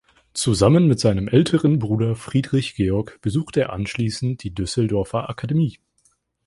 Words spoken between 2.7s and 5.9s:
Georg besuchte er anschließend die Düsseldorfer Akademie.